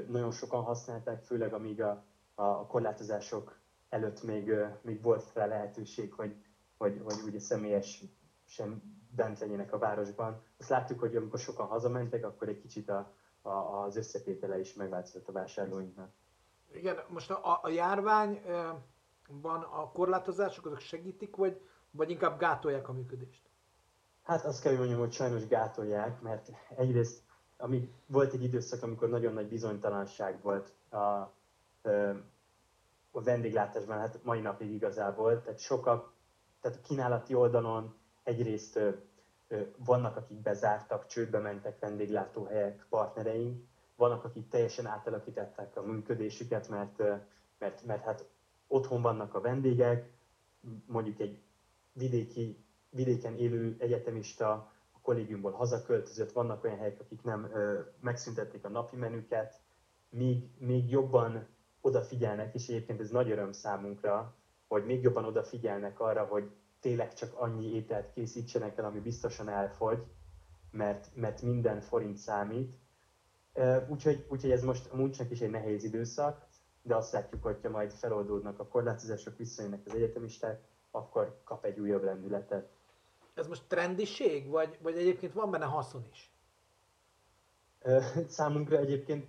nagyon 0.08 0.30
sokan 0.30 0.62
használták, 0.62 1.23
főleg 1.23 1.52
amíg 1.52 1.82
a, 1.82 2.04
a 2.34 2.66
korlátozások 2.66 3.58
előtt 3.88 4.23
még, 4.23 4.54
még 4.82 5.02
volt 5.02 5.30
rá 5.34 5.46
lehetőség, 5.46 6.12
hogy, 6.12 6.37
hogy, 6.76 7.00
hogy 7.04 7.16
ugye 7.26 7.38
személyes 7.38 8.04
sem 8.46 8.82
bent 9.11 9.38
legyenek 9.38 9.73
a 9.73 9.78
városban. 9.78 10.42
Azt 10.58 10.68
láttuk, 10.68 11.00
hogy 11.00 11.16
amikor 11.16 11.38
sokan 11.38 11.66
hazamentek, 11.66 12.25
akkor 12.25 12.49
egy 12.49 12.58
kicsit 12.58 12.88
a, 12.90 13.12
a, 13.42 13.49
az 13.50 13.96
összetétele 13.96 14.58
is 14.58 14.75
megváltozott 14.75 15.28
a 15.28 15.32
vásárlóinknak. 15.32 16.12
Igen, 16.73 16.96
most 17.08 17.30
a, 17.30 17.58
a 17.62 17.68
járványban 17.68 19.62
a 19.73 19.90
korlátozások 19.92 20.66
azok 20.66 20.80
segítik, 20.80 21.37
vagy, 21.37 21.61
vagy 21.90 22.11
inkább 22.11 22.38
gátolják 22.38 22.88
a 22.88 22.92
működést? 22.92 23.52
Hát 24.25 24.45
azt 24.45 24.61
kell, 24.61 24.71
hogy 24.71 24.81
mondjam, 24.81 25.00
hogy 25.00 25.12
sajnos 25.12 25.47
gátolják, 25.47 26.21
mert 26.21 26.50
egyrészt 26.76 27.23
ami 27.57 27.90
volt 28.07 28.33
egy 28.33 28.43
időszak, 28.43 28.83
amikor 28.83 29.09
nagyon 29.09 29.33
nagy 29.33 29.49
bizonytalanság 29.49 30.43
volt 30.43 30.75
a, 30.88 30.97
a 33.11 33.23
vendéglátásban, 33.23 33.99
hát 33.99 34.25
mai 34.25 34.40
napig 34.40 34.71
igazából, 34.71 35.43
tehát 35.43 35.59
sokak, 35.59 36.12
tehát 36.61 36.78
a 36.78 36.87
kínálati 36.87 37.35
oldalon 37.35 37.95
egyrészt 38.23 38.78
vannak, 39.76 40.16
akik 40.16 40.40
bezártak, 40.40 41.07
csődbe 41.07 41.38
mentek 41.38 41.78
vendéglátóhelyek, 41.78 42.87
partnereink, 42.88 43.64
vannak, 43.97 44.25
akik 44.25 44.49
teljesen 44.49 44.87
átalakították 44.87 45.76
a 45.76 45.83
működésüket, 45.83 46.69
mert, 46.69 46.99
mert, 47.59 47.85
mert 47.85 48.04
hát 48.04 48.28
otthon 48.69 49.02
vannak 49.02 49.35
a 49.35 49.40
vendégek, 49.40 50.11
mondjuk 50.87 51.21
egy 51.21 51.43
vidéki, 51.93 52.63
vidéken 52.94 53.36
élő 53.36 53.76
egyetemista 53.78 54.50
a 54.92 55.00
kollégiumból 55.02 55.52
hazaköltözött, 55.52 56.32
vannak 56.32 56.64
olyan 56.64 56.78
helyek, 56.78 57.00
akik 57.00 57.22
nem 57.22 57.50
ö, 57.52 57.80
megszüntették 58.00 58.64
a 58.64 58.68
napi 58.68 58.96
menüket, 58.96 59.60
még, 60.08 60.48
még 60.58 60.90
jobban 60.90 61.46
odafigyelnek, 61.80 62.54
és 62.54 62.68
egyébként 62.68 63.00
ez 63.00 63.10
nagy 63.10 63.30
öröm 63.30 63.52
számunkra, 63.52 64.34
hogy 64.68 64.84
még 64.84 65.02
jobban 65.02 65.24
odafigyelnek 65.24 66.00
arra, 66.00 66.24
hogy 66.24 66.50
tényleg 66.80 67.14
csak 67.14 67.34
annyi 67.34 67.74
ételt 67.74 68.12
készítsenek 68.12 68.78
el, 68.78 68.84
ami 68.84 69.00
biztosan 69.00 69.48
elfogy, 69.48 70.04
mert, 70.70 71.10
mert 71.14 71.42
minden 71.42 71.80
forint 71.80 72.16
számít. 72.16 72.78
Úgyhogy, 73.88 74.26
úgyhogy 74.28 74.50
ez 74.50 74.62
most 74.62 74.90
a 74.92 75.24
is 75.30 75.40
egy 75.40 75.50
nehéz 75.50 75.84
időszak, 75.84 76.46
de 76.82 76.96
azt 76.96 77.12
látjuk, 77.12 77.42
hogyha 77.42 77.70
majd 77.70 77.92
feloldódnak 77.92 78.58
a 78.58 78.66
korlátozások, 78.66 79.36
visszajönnek 79.36 79.80
az 79.86 79.94
egyetemisták, 79.94 80.64
akkor 80.90 81.40
kap 81.44 81.64
egy 81.64 81.80
újabb 81.80 82.02
lendületet. 82.02 82.70
Ez 83.34 83.46
most 83.46 83.64
trendiség, 83.68 84.48
vagy, 84.48 84.78
vagy 84.82 84.96
egyébként 84.96 85.32
van 85.32 85.50
benne 85.50 85.64
haszon 85.64 86.06
is? 86.12 86.32
Számunkra 88.28 88.76
egyébként 88.76 89.28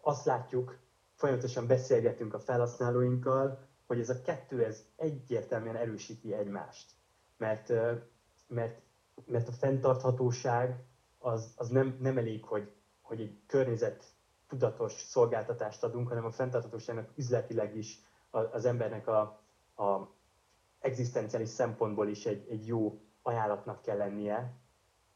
azt 0.00 0.24
látjuk, 0.24 0.78
folyamatosan 1.14 1.66
beszélgetünk 1.66 2.34
a 2.34 2.40
felhasználóinkkal, 2.40 3.68
hogy 3.86 4.00
ez 4.00 4.10
a 4.10 4.20
kettő 4.20 4.64
ez 4.64 4.84
egyértelműen 4.96 5.76
erősíti 5.76 6.34
egymást. 6.34 6.90
Mert, 7.36 7.72
mert, 8.46 8.80
mert 9.26 9.48
a 9.48 9.52
fenntarthatóság 9.52 10.84
az, 11.18 11.52
az 11.56 11.68
nem, 11.68 11.96
nem 12.00 12.18
elég, 12.18 12.44
hogy, 12.44 12.72
hogy 13.00 13.20
egy 13.20 13.40
környezet 13.46 14.04
tudatos 14.48 14.92
szolgáltatást 14.92 15.82
adunk, 15.82 16.08
hanem 16.08 16.24
a 16.24 16.30
fenntarthatóságnak 16.30 17.10
üzletileg 17.16 17.76
is 17.76 17.98
az 18.30 18.64
embernek 18.64 19.06
a, 19.06 19.20
a 19.76 20.10
egzisztenciális 20.82 21.48
szempontból 21.48 22.08
is 22.08 22.26
egy, 22.26 22.46
egy 22.50 22.66
jó 22.66 23.00
ajánlatnak 23.22 23.82
kell 23.82 23.96
lennie, 23.96 24.52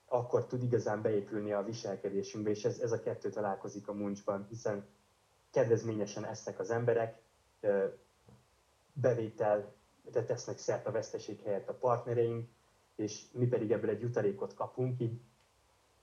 akkor 0.07 0.47
tud 0.47 0.63
igazán 0.63 1.03
beépülni 1.03 1.53
a 1.53 1.65
viselkedésünkbe, 1.65 2.51
és 2.51 2.65
ez, 2.65 2.79
ez 2.79 2.93
a 2.93 3.01
kettő 3.01 3.31
találkozik 3.31 3.89
a 3.89 3.93
muncsban, 3.93 4.47
hiszen 4.49 4.87
kedvezményesen 5.51 6.25
esznek 6.25 6.59
az 6.59 6.71
emberek, 6.71 7.23
bevételre 8.93 9.73
tesznek 10.27 10.59
szert 10.59 10.87
a 10.87 10.91
veszteség 10.91 11.41
helyett 11.41 11.69
a 11.69 11.75
partnereink, 11.75 12.49
és 12.97 13.25
mi 13.33 13.47
pedig 13.47 13.73
ebből 13.73 13.91
egy 13.91 14.01
jutalékot 14.01 14.55
kapunk, 14.55 15.01
így, 15.01 15.21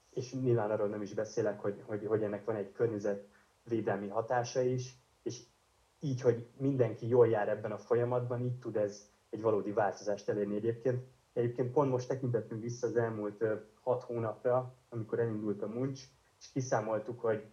és 0.10 0.34
nyilván 0.34 0.72
arról 0.72 0.88
nem 0.88 1.02
is 1.02 1.14
beszélek, 1.14 1.60
hogy, 1.60 1.84
hogy, 1.86 2.06
hogy 2.06 2.24
ennek 2.24 2.46
van 2.46 2.56
egy 2.56 2.72
környezetvédelmi 2.72 4.08
hatása 4.08 4.62
is, 4.62 4.96
és 5.24 5.44
így, 6.00 6.22
hogy 6.22 6.48
mindenki 6.58 7.08
jól 7.08 7.28
jár 7.28 7.50
ebben 7.50 7.72
a 7.72 7.78
folyamatban, 7.78 8.42
így 8.42 8.60
tud 8.60 8.76
ez 8.76 9.12
egy 9.34 9.42
valódi 9.42 9.72
változást 9.72 10.30
elérni 10.30 10.56
egyébként. 10.56 11.04
Egyébként 11.34 11.72
pont 11.72 11.92
most 11.92 12.08
tekintettünk 12.08 12.62
vissza 12.62 12.88
az 12.88 12.96
elmúlt 12.96 13.44
hat 13.82 14.04
hónapra, 14.04 14.76
amikor 14.90 15.20
elindult 15.20 15.62
a 15.62 15.68
muncs, 15.68 16.02
és 16.40 16.52
kiszámoltuk, 16.52 17.20
hogy 17.20 17.52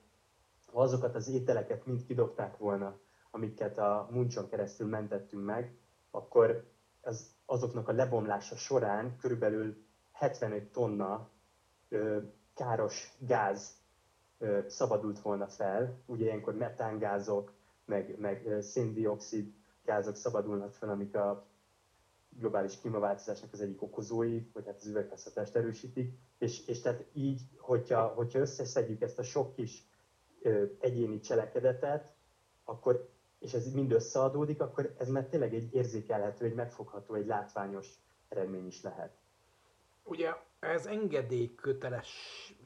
ha 0.73 0.81
azokat 0.81 1.15
az 1.15 1.29
ételeket 1.29 1.87
mind 1.87 2.05
kidobták 2.05 2.57
volna, 2.57 2.99
amiket 3.31 3.79
a 3.79 4.09
muncson 4.11 4.49
keresztül 4.49 4.89
mentettünk 4.89 5.45
meg, 5.45 5.79
akkor 6.11 6.71
az, 7.01 7.35
azoknak 7.47 7.89
a 7.89 7.93
lebomlása 7.93 8.57
során 8.57 9.17
körülbelül 9.17 9.85
75 10.13 10.73
tonna 10.73 11.31
ö, 11.89 12.19
káros 12.55 13.17
gáz 13.19 13.77
ö, 14.39 14.61
szabadult 14.67 15.21
volna 15.21 15.47
fel. 15.47 16.03
Ugye 16.07 16.25
ilyenkor 16.25 16.55
metángázok, 16.55 17.53
meg, 17.85 18.19
meg 18.19 18.57
széndiokszid 18.61 19.55
gázok 19.85 20.17
szabadulnak 20.17 20.73
fel, 20.73 20.89
amik 20.89 21.15
a 21.15 21.49
globális 22.39 22.81
klímaváltozásnak 22.81 23.53
az 23.53 23.61
egyik 23.61 23.83
okozói, 23.83 24.43
vagy 24.53 24.67
hát 24.67 24.77
az 24.77 24.87
üvegházhatást 24.87 25.57
erősítik. 25.57 26.19
És, 26.39 26.67
és 26.67 26.81
tehát 26.81 27.05
így, 27.13 27.41
hogyha, 27.59 28.07
hogyha 28.07 28.39
összeszedjük 28.39 29.01
ezt 29.01 29.19
a 29.19 29.23
sok 29.23 29.55
kis 29.55 29.89
ö, 30.43 30.65
egyéni 30.81 31.21
cselekedetet, 31.21 32.15
akkor 32.65 33.09
és 33.41 33.55
ez 33.55 33.73
mind 33.73 33.93
összeadódik, 33.93 34.61
akkor 34.61 34.95
ez 34.99 35.09
már 35.09 35.27
tényleg 35.27 35.55
egy 35.55 35.75
érzékelhető, 35.75 36.45
egy 36.45 36.55
megfogható, 36.55 37.15
egy 37.15 37.27
látványos 37.27 37.89
eredmény 38.29 38.67
is 38.67 38.83
lehet. 38.83 39.13
Ugye 40.05 40.31
ez 40.59 40.87
engedélyköteles 40.87 42.11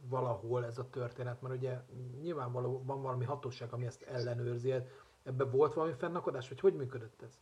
valahol 0.09 0.65
ez 0.65 0.79
a 0.79 0.91
történet, 0.91 1.43
mert 1.43 1.55
ugye 1.55 1.81
nyilvánvalóan 2.21 2.87
van 2.87 3.03
valami 3.03 3.25
hatóság, 3.25 3.73
ami 3.73 3.87
ezt 3.87 4.03
ellenőrzi. 4.03 4.75
Ebben 5.23 5.51
volt 5.51 5.75
valami 5.75 5.93
fennakadás, 5.93 6.49
vagy 6.49 6.61
hogy 6.61 6.75
működött 6.75 7.23
ez? 7.23 7.39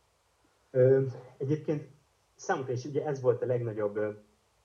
Ö, 0.71 1.05
egyébként 1.37 1.87
számunkra 2.43 2.73
is 2.73 2.85
ugye 2.85 3.05
ez 3.05 3.21
volt 3.21 3.41
a 3.41 3.45
legnagyobb, 3.45 3.99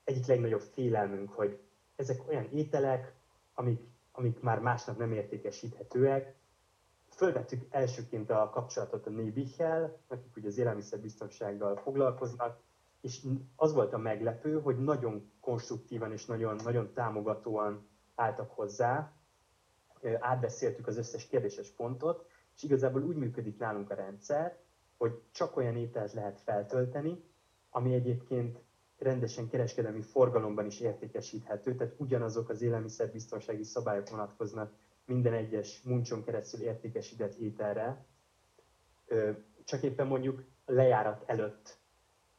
egyik 0.04 0.26
legnagyobb 0.26 0.60
félelmünk, 0.60 1.32
hogy 1.32 1.60
ezek 1.96 2.28
olyan 2.28 2.48
ételek, 2.52 3.14
amik, 3.54 3.80
amik 4.12 4.40
már 4.40 4.58
másnap 4.58 4.98
nem 4.98 5.12
értékesíthetőek, 5.12 6.36
fölvettük 7.08 7.66
elsőként 7.70 8.30
a 8.30 8.50
kapcsolatot 8.52 9.06
a 9.06 9.10
Nébichel, 9.10 9.98
akik 10.08 10.36
ugye 10.36 10.48
az 10.48 10.58
élelmiszerbiztonsággal 10.58 11.76
foglalkoznak, 11.76 12.60
és 13.00 13.26
az 13.56 13.72
volt 13.72 13.92
a 13.92 13.98
meglepő, 13.98 14.60
hogy 14.60 14.78
nagyon 14.78 15.32
konstruktívan 15.40 16.12
és 16.12 16.26
nagyon, 16.26 16.60
nagyon 16.64 16.92
támogatóan 16.92 17.88
álltak 18.14 18.50
hozzá, 18.50 19.12
átbeszéltük 20.18 20.86
az 20.86 20.96
összes 20.96 21.26
kérdéses 21.26 21.70
pontot, 21.70 22.26
és 22.56 22.62
igazából 22.62 23.02
úgy 23.02 23.16
működik 23.16 23.58
nálunk 23.58 23.90
a 23.90 23.94
rendszer, 23.94 24.58
hogy 24.96 25.22
csak 25.30 25.56
olyan 25.56 25.76
ételt 25.76 26.12
lehet 26.12 26.40
feltölteni, 26.40 27.24
ami 27.70 27.94
egyébként 27.94 28.58
rendesen 28.98 29.48
kereskedelmi 29.48 30.00
forgalomban 30.00 30.66
is 30.66 30.80
értékesíthető, 30.80 31.74
tehát 31.74 31.94
ugyanazok 31.96 32.48
az 32.48 32.62
élelmiszerbiztonsági 32.62 33.62
szabályok 33.62 34.10
vonatkoznak 34.10 34.72
minden 35.04 35.32
egyes 35.32 35.82
muncson 35.82 36.24
keresztül 36.24 36.60
értékesített 36.60 37.34
ételre, 37.34 38.06
csak 39.64 39.82
éppen 39.82 40.06
mondjuk 40.06 40.44
lejárat 40.66 41.22
előtt, 41.26 41.78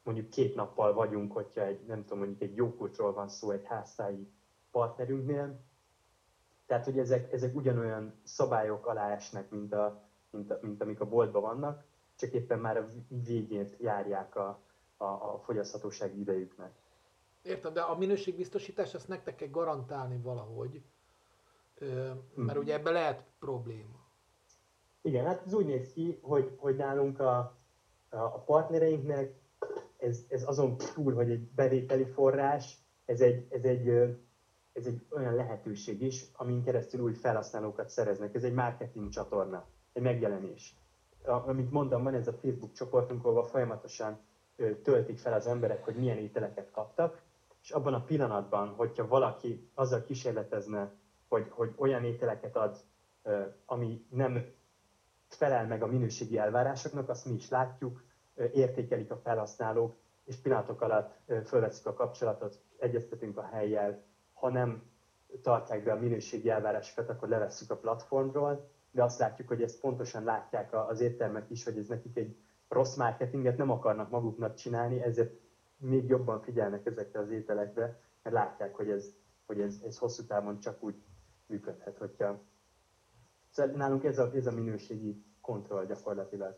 mondjuk 0.03 0.29
két 0.29 0.55
nappal 0.55 0.93
vagyunk, 0.93 1.31
hogyha 1.31 1.65
egy, 1.65 1.85
nem 1.85 2.01
tudom, 2.01 2.17
mondjuk 2.17 2.41
egy 2.41 2.55
jókultról 2.55 3.13
van 3.13 3.27
szó 3.27 3.51
egy 3.51 3.65
háztáji 3.65 4.31
partnerünknél, 4.71 5.59
tehát, 6.65 6.85
hogy 6.85 6.99
ezek, 6.99 7.31
ezek 7.33 7.55
ugyanolyan 7.55 8.19
szabályok 8.23 8.85
alá 8.85 9.11
esnek, 9.11 9.49
mint, 9.49 9.73
a, 9.73 10.09
mint, 10.29 10.51
a, 10.51 10.59
mint 10.61 10.81
amik 10.81 10.99
a 10.99 11.05
boltban 11.05 11.41
vannak, 11.41 11.83
csak 12.15 12.31
éppen 12.31 12.59
már 12.59 12.77
a 12.77 12.87
végén 13.07 13.69
járják 13.77 14.35
a, 14.35 14.61
a, 14.99 15.05
a 15.05 15.39
fogyaszthatósági 15.43 16.19
idejüknek. 16.19 16.71
Értem, 17.41 17.73
de 17.73 17.81
a 17.81 17.97
minőségbiztosítás 17.97 18.93
ezt 18.93 19.07
nektek 19.07 19.35
kell 19.35 19.47
garantálni 19.47 20.17
valahogy, 20.21 20.81
mert 22.35 22.57
ugye 22.57 22.73
ebbe 22.73 22.91
lehet 22.91 23.23
probléma. 23.39 24.07
Igen, 25.01 25.25
hát 25.25 25.45
ez 25.45 25.53
úgy 25.53 25.65
néz 25.65 25.93
ki, 25.93 26.19
hogy, 26.21 26.55
hogy 26.57 26.75
nálunk 26.75 27.19
a, 27.19 27.57
a 28.09 28.39
partnereinknek 28.39 29.39
ez, 29.97 30.25
ez 30.27 30.47
azon 30.47 30.77
túl, 30.77 31.13
hogy 31.13 31.31
egy 31.31 31.51
bevételi 31.51 32.05
forrás, 32.05 32.77
ez 33.05 33.21
egy, 33.21 33.47
ez 33.49 33.63
egy, 33.63 33.87
ez 34.73 34.85
egy 34.85 35.05
olyan 35.09 35.35
lehetőség 35.35 36.01
is, 36.01 36.25
amin 36.33 36.63
keresztül 36.63 37.01
új 37.01 37.13
felhasználókat 37.13 37.89
szereznek. 37.89 38.35
Ez 38.35 38.43
egy 38.43 38.53
marketing 38.53 39.09
csatorna, 39.09 39.67
egy 39.93 40.01
megjelenés. 40.01 40.75
Amit 41.23 41.71
mondtam, 41.71 42.03
van 42.03 42.13
ez 42.13 42.27
a 42.27 42.33
Facebook 42.33 42.71
csoportunk, 42.71 43.25
ahol 43.25 43.43
folyamatosan 43.43 44.19
töltik 44.83 45.17
fel 45.17 45.33
az 45.33 45.47
emberek, 45.47 45.83
hogy 45.83 45.95
milyen 45.95 46.17
ételeket 46.17 46.71
kaptak, 46.71 47.21
és 47.61 47.69
abban 47.71 47.93
a 47.93 48.03
pillanatban, 48.03 48.67
hogyha 48.67 49.07
valaki 49.07 49.69
azzal 49.73 50.03
kísérletezne, 50.03 50.91
hogy, 51.27 51.47
hogy 51.49 51.73
olyan 51.75 52.03
ételeket 52.03 52.55
ad, 52.55 52.77
ami 53.65 54.05
nem 54.09 54.45
felel 55.27 55.67
meg 55.67 55.83
a 55.83 55.87
minőségi 55.87 56.37
elvárásoknak, 56.37 57.09
azt 57.09 57.25
mi 57.25 57.33
is 57.33 57.49
látjuk, 57.49 58.03
értékelik 58.53 59.11
a 59.11 59.17
felhasználók, 59.17 59.95
és 60.25 60.35
pillanatok 60.35 60.81
alatt 60.81 61.19
fölveszik 61.45 61.85
a 61.85 61.93
kapcsolatot, 61.93 62.59
egyeztetünk 62.79 63.37
a 63.37 63.45
helyjel, 63.51 64.03
ha 64.33 64.49
nem 64.49 64.83
tartják 65.41 65.83
be 65.83 65.91
a 65.91 65.99
minőségi 65.99 66.49
elvárásokat, 66.49 67.09
akkor 67.09 67.27
levesszük 67.27 67.71
a 67.71 67.77
platformról, 67.77 68.69
de 68.91 69.03
azt 69.03 69.19
látjuk, 69.19 69.47
hogy 69.47 69.61
ezt 69.61 69.79
pontosan 69.79 70.23
látják 70.23 70.73
az 70.73 71.01
éttermek 71.01 71.49
is, 71.49 71.63
hogy 71.63 71.77
ez 71.77 71.87
nekik 71.87 72.17
egy 72.17 72.37
rossz 72.69 72.95
marketinget 72.95 73.57
nem 73.57 73.69
akarnak 73.69 74.09
maguknak 74.09 74.55
csinálni, 74.55 75.01
ezért 75.01 75.39
még 75.77 76.07
jobban 76.07 76.41
figyelnek 76.41 76.85
ezekre 76.85 77.19
az 77.19 77.31
ételekre, 77.31 78.01
mert 78.23 78.35
látják, 78.35 78.75
hogy 78.75 78.89
ez, 78.89 79.13
hogy 79.45 79.61
ez, 79.61 79.81
ez 79.85 79.97
hosszú 79.97 80.25
távon 80.25 80.59
csak 80.59 80.83
úgy 80.83 80.95
működhet, 81.45 81.97
hogyha... 81.97 82.41
Szóval 83.49 83.75
nálunk 83.75 84.03
ez 84.03 84.19
a, 84.19 84.31
ez 84.33 84.47
a 84.47 84.51
minőségi 84.51 85.23
kontroll 85.41 85.85
gyakorlatilag. 85.85 86.55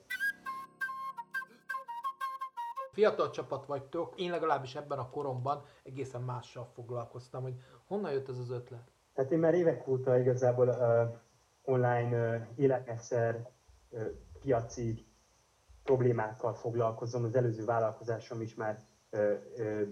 Fiatal 2.91 3.29
csapat 3.29 3.65
vagytok, 3.65 4.19
én 4.19 4.31
legalábbis 4.31 4.75
ebben 4.75 4.99
a 4.99 5.09
koromban 5.09 5.63
egészen 5.83 6.21
mással 6.21 6.65
foglalkoztam, 6.73 7.41
hogy 7.41 7.55
honnan 7.85 8.11
jött 8.11 8.29
ez 8.29 8.37
az 8.37 8.49
ötlet? 8.49 8.91
Hát 9.15 9.31
én 9.31 9.39
már 9.39 9.53
évek 9.53 9.87
óta 9.87 10.19
igazából 10.19 10.67
uh, 10.67 11.17
online 11.61 12.35
uh, 12.35 12.41
élelmiszer 12.55 13.49
uh, 13.89 14.05
piaci 14.39 15.10
problémákkal 15.83 16.53
foglalkozom, 16.53 17.23
az 17.23 17.35
előző 17.35 17.65
vállalkozásom 17.65 18.41
is 18.41 18.55
már 18.55 18.79
uh, 19.11 19.33
uh, 19.57 19.89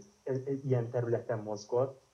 ilyen 0.63 0.89
területen 0.89 1.39
mozgott, 1.39 2.07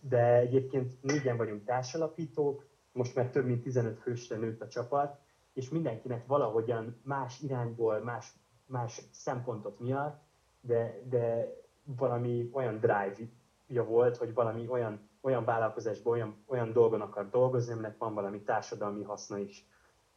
de 0.00 0.36
egyébként 0.36 1.02
négyen 1.02 1.36
vagyunk 1.36 1.64
társalapítók, 1.64 2.66
most 2.92 3.14
már 3.14 3.30
több 3.30 3.44
mint 3.44 3.62
15 3.62 3.98
fősre 3.98 4.36
nőtt 4.36 4.60
a 4.60 4.68
csapat, 4.68 5.18
és 5.52 5.68
mindenkinek 5.68 6.26
valahogyan 6.26 7.00
más 7.02 7.40
irányból, 7.40 7.98
más, 7.98 8.32
más 8.66 9.00
szempontok 9.12 9.78
miatt, 9.80 10.22
de, 10.60 11.00
de 11.08 11.54
valami 11.84 12.50
olyan 12.52 12.78
drive-ja 12.78 13.84
volt, 13.84 14.16
hogy 14.16 14.34
valami 14.34 14.68
olyan, 14.68 15.08
olyan 15.20 15.44
vállalkozásban, 15.44 16.12
olyan, 16.12 16.44
olyan 16.46 16.72
dolgon 16.72 17.00
akar 17.00 17.30
dolgozni, 17.30 17.72
aminek 17.72 17.98
van 17.98 18.14
valami 18.14 18.42
társadalmi 18.42 19.02
haszna 19.02 19.38
is. 19.38 19.68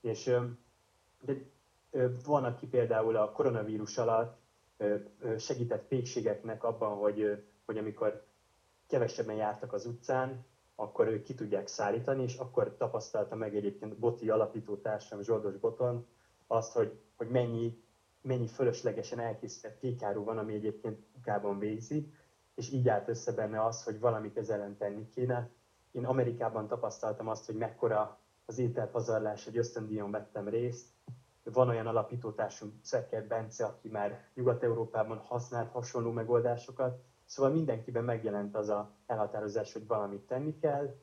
És 0.02 0.24
de 1.22 1.34
van, 2.26 2.44
aki 2.44 2.68
például 2.68 3.16
a 3.16 3.32
koronavírus 3.32 3.98
alatt 3.98 4.40
segített 5.38 5.88
pékségeknek 5.88 6.64
abban, 6.64 6.98
hogy, 6.98 7.44
hogy 7.66 7.78
amikor 7.78 8.26
kevesebben 8.88 9.36
jártak 9.36 9.74
az 9.74 9.86
utcán, 9.86 10.46
akkor 10.76 11.08
ők 11.08 11.24
ki 11.24 11.34
tudják 11.34 11.68
szállítani, 11.68 12.24
és 12.24 12.38
akkor 12.38 12.76
tapasztalta 12.78 13.36
meg 13.36 13.56
egyébként 13.56 13.98
Boti 14.00 14.30
alapítótársam 14.30 15.22
Zsoldos 15.22 15.58
Boton 15.58 16.08
azt, 16.48 16.74
hogy, 16.74 17.00
hogy 17.16 17.30
mennyi, 17.30 17.84
mennyi 18.22 18.48
fölöslegesen 18.48 19.20
elkészített 19.20 19.78
kékáru 19.78 20.24
van, 20.24 20.38
ami 20.38 20.54
egyébként 20.54 21.00
kukában 21.14 21.60
végzi, 21.60 22.14
és 22.56 22.72
így 22.72 22.90
állt 22.90 23.08
össze 23.08 23.32
benne 23.32 23.66
az, 23.66 23.84
hogy 23.84 24.00
valamit 24.00 24.38
ezzel 24.38 24.60
ellen 24.60 24.78
tenni 24.78 25.08
kéne. 25.08 25.50
Én 25.92 26.06
Amerikában 26.06 26.68
tapasztaltam 26.68 27.28
azt, 27.28 27.46
hogy 27.46 27.56
mekkora 27.56 28.20
az 28.46 28.58
ételpazarlás, 28.58 29.44
hogy 29.44 29.58
ösztöndíjon 29.58 30.12
vettem 30.12 30.48
részt. 30.48 30.88
Van 31.54 31.70
olyan 31.70 31.88
alapítótársunk, 31.88 32.74
Szekker 32.82 33.28
Bence, 33.28 33.66
aki 33.66 33.90
már 33.90 34.26
Nyugat-Európában 34.34 35.18
használt 35.18 35.72
hasonló 35.72 36.12
megoldásokat, 36.12 37.00
Szóval 37.28 37.52
mindenkiben 37.52 38.04
megjelent 38.04 38.56
az 38.56 38.70
a 38.70 38.92
elhatározás, 39.06 39.74
hogy 39.74 39.88
valamit 39.88 40.22
tenni 40.22 40.58
kell, 40.58 40.96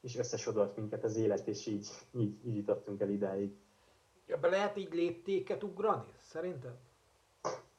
és 0.00 0.16
összesodolt 0.16 0.76
minket 0.76 1.04
az 1.04 1.16
élet, 1.16 1.46
és 1.46 1.66
így, 1.66 1.88
így, 2.10 2.46
így 2.46 2.56
jutottunk 2.56 3.00
el 3.00 3.08
idáig. 3.10 3.56
Ebbe 4.26 4.48
lehet 4.48 4.76
így 4.76 4.92
léptéket 4.92 5.62
ugrani, 5.62 6.12
szerinted? 6.22 6.76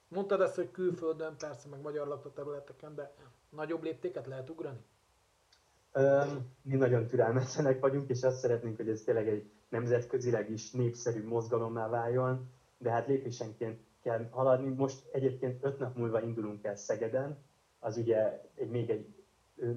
Mondtad 0.07 0.41
ezt, 0.41 0.55
hogy 0.55 0.71
külföldön, 0.71 1.35
persze, 1.37 1.67
meg 1.69 1.81
magyar 1.81 2.07
lakóterületeken, 2.07 2.95
de 2.95 3.13
nagyobb 3.49 3.83
léptéket 3.83 4.27
lehet 4.27 4.49
ugrani? 4.49 4.79
Um, 5.93 6.51
mi 6.61 6.75
nagyon 6.75 7.07
türelmetlenek 7.07 7.79
vagyunk, 7.79 8.09
és 8.09 8.23
azt 8.23 8.39
szeretnénk, 8.39 8.75
hogy 8.77 8.89
ez 8.89 9.01
tényleg 9.01 9.27
egy 9.27 9.51
nemzetközileg 9.71 10.49
is 10.49 10.71
népszerű 10.71 11.27
mozgalommá 11.27 11.89
váljon, 11.89 12.49
de 12.77 12.91
hát 12.91 13.07
lépésenként 13.07 13.79
kell 14.01 14.27
haladni. 14.29 14.69
Most 14.69 15.09
egyébként 15.11 15.63
öt 15.63 15.79
nap 15.79 15.95
múlva 15.95 16.21
indulunk 16.21 16.63
el 16.63 16.75
Szegeden, 16.75 17.37
az 17.79 17.97
ugye 17.97 18.41
egy, 18.55 18.69
még 18.69 18.89
egy 18.89 19.15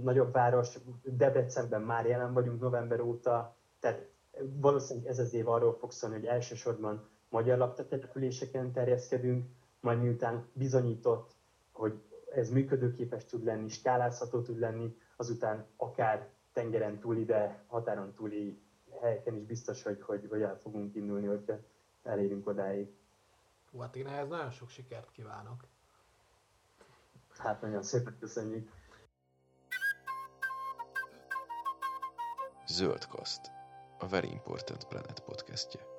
nagyobb 0.02 0.32
város, 0.32 0.78
Debrecenben 1.02 1.82
már 1.82 2.06
jelen 2.06 2.32
vagyunk 2.32 2.60
november 2.60 3.00
óta, 3.00 3.56
tehát 3.80 4.08
valószínűleg 4.40 5.08
ez 5.08 5.18
az 5.18 5.34
év 5.34 5.48
arról 5.48 5.72
fog 5.72 5.92
szólni, 5.92 6.16
hogy 6.16 6.26
elsősorban 6.26 7.08
magyar 7.28 7.58
laktatelepüléseken 7.58 8.72
terjeszkedünk, 8.72 9.46
majd 9.80 10.00
miután 10.02 10.46
bizonyított, 10.52 11.30
hogy 11.72 12.02
ez 12.34 12.50
működőképes 12.50 13.24
tud 13.24 13.44
lenni, 13.44 13.68
skálázható 13.68 14.42
tud 14.42 14.58
lenni, 14.58 14.96
azután 15.16 15.66
akár 15.76 16.28
tengeren 16.52 16.98
túli, 16.98 17.24
de 17.24 17.64
határon 17.66 18.12
túli 18.14 18.63
helyeken 19.04 19.36
is 19.36 19.44
biztos, 19.44 19.82
hogy, 19.82 20.02
hogy, 20.02 20.26
hogy 20.28 20.42
el 20.42 20.58
fogunk 20.58 20.94
indulni, 20.94 21.26
hogyha 21.26 21.58
elérünk 22.02 22.46
odáig. 22.46 22.92
Hú, 23.70 23.78
hát 23.78 23.96
én 23.96 24.06
ehhez 24.06 24.28
nagyon 24.28 24.50
sok 24.50 24.70
sikert 24.70 25.10
kívánok. 25.10 25.64
Hát 27.38 27.60
nagyon 27.60 27.82
szépen 27.82 28.16
köszönjük. 28.18 28.70
Zöldkaszt, 32.66 33.50
a 33.98 34.06
Very 34.08 34.30
Important 34.30 34.84
Planet 34.84 35.20
podcastje. 35.20 35.93